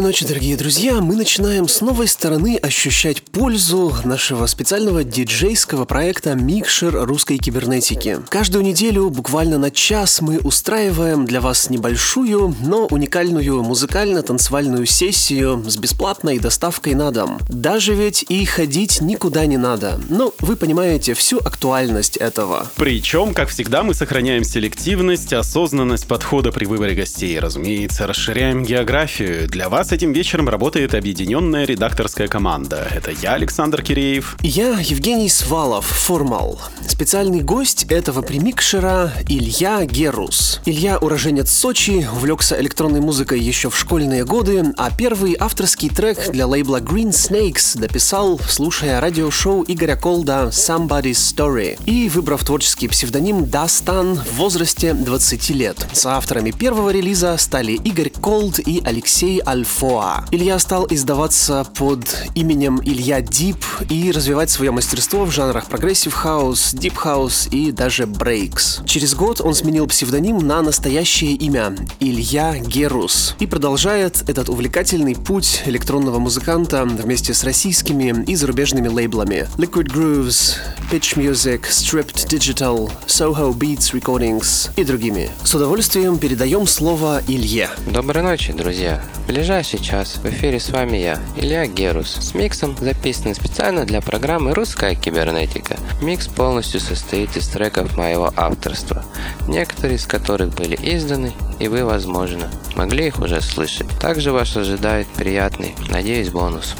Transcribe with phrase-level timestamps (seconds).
[0.00, 0.98] Доброй ночи, дорогие друзья.
[1.02, 8.18] Мы начинаем с новой стороны ощущать пользу нашего специального диджейского проекта «Микшер русской кибернетики».
[8.30, 15.76] Каждую неделю, буквально на час, мы устраиваем для вас небольшую, но уникальную музыкально-танцевальную сессию с
[15.76, 17.38] бесплатной доставкой на дом.
[17.50, 20.00] Даже ведь и ходить никуда не надо.
[20.08, 22.70] Но вы понимаете всю актуальность этого.
[22.76, 27.38] Причем, как всегда, мы сохраняем селективность, осознанность подхода при выборе гостей.
[27.38, 29.46] Разумеется, расширяем географию.
[29.46, 32.86] Для вас вас этим вечером работает объединенная редакторская команда.
[32.94, 34.36] Это я, Александр Киреев.
[34.42, 36.60] Я, Евгений Свалов, Формал.
[36.86, 40.60] Специальный гость этого премикшера Илья Герус.
[40.64, 46.46] Илья уроженец Сочи, увлекся электронной музыкой еще в школьные годы, а первый авторский трек для
[46.46, 54.16] лейбла Green Snakes дописал, слушая радиошоу Игоря Колда Somebody's Story и выбрав творческий псевдоним Дастан
[54.16, 55.86] в возрасте 20 лет.
[55.92, 60.24] Соавторами первого релиза стали Игорь Колд и Алексей Альф Альфоа.
[60.32, 62.04] Илья стал издаваться под
[62.34, 68.06] именем Илья Дип и развивать свое мастерство в жанрах progressive house, deep house и даже
[68.06, 68.80] breaks.
[68.84, 75.62] Через год он сменил псевдоним на настоящее имя Илья Герус и продолжает этот увлекательный путь
[75.66, 80.56] электронного музыканта вместе с российскими и зарубежными лейблами Liquid Grooves,
[80.90, 85.30] Pitch Music, Stripped Digital, Soho Beats Recordings и другими.
[85.44, 87.70] С удовольствием передаем слово Илье.
[87.86, 89.02] Доброй ночи, друзья.
[89.28, 94.54] Ближайшие сейчас в эфире с вами я, Илья Герус, с миксом, записанным специально для программы
[94.54, 95.76] «Русская кибернетика».
[96.02, 99.04] Микс полностью состоит из треков моего авторства,
[99.48, 103.88] некоторые из которых были изданы, и вы, возможно, могли их уже слышать.
[104.00, 106.74] Также вас ожидает приятный, надеюсь, бонус.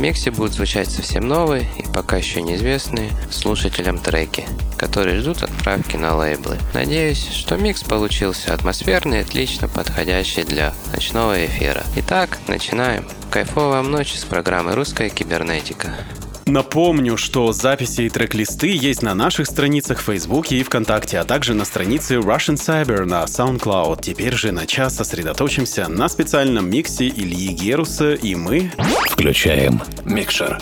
[0.00, 4.46] Миксе будут звучать совсем новые и пока еще неизвестные слушателям треки,
[4.78, 6.56] которые ждут отправки на лейблы.
[6.72, 11.84] Надеюсь, что микс получился атмосферный и отлично подходящий для ночного эфира.
[11.96, 13.06] Итак, начинаем.
[13.30, 15.94] Кайфовая вам ночь с программы «Русская кибернетика».
[16.50, 21.54] Напомню, что записи и трек-листы есть на наших страницах в Фейсбуке и ВКонтакте, а также
[21.54, 24.02] на странице Russian Cyber на SoundCloud.
[24.02, 28.72] Теперь же на час сосредоточимся на специальном миксе Ильи Геруса, и мы...
[29.10, 30.58] Включаем микшер.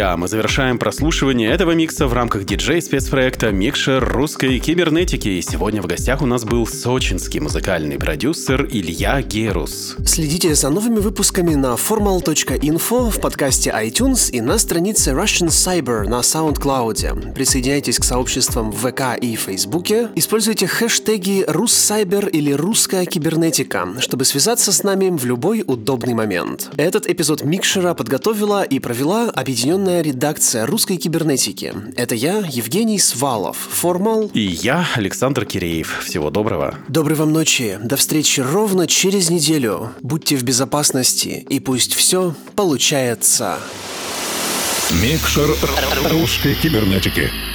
[0.00, 5.28] Друзья, мы завершаем прослушивание этого микса в рамках диджей-спецпроекта «Микшер русской кибернетики».
[5.28, 9.96] И сегодня в гостях у нас был сочинский музыкальный продюсер Илья Герус.
[10.06, 16.20] Следите за новыми выпусками на formal.info в подкасте iTunes и на странице Russian Cyber на
[16.20, 17.34] SoundCloud.
[17.34, 20.08] Присоединяйтесь к сообществам в ВК и Фейсбуке.
[20.14, 26.70] Используйте хэштеги «Руссайбер» или «Русская кибернетика», чтобы связаться с нами в любой удобный момент.
[26.78, 31.74] Этот эпизод Микшера подготовила и провела объединенная редакция русской кибернетики.
[31.96, 34.30] Это я, Евгений Свалов, Формал.
[34.32, 36.04] И я, Александр Киреев.
[36.04, 36.76] Всего доброго.
[36.88, 37.78] Доброй вам ночи.
[37.82, 39.90] До встречи ровно через неделю.
[40.02, 43.58] Будьте в безопасности и пусть все получается.
[45.02, 45.50] Микшер
[46.10, 47.49] русской кибернетики.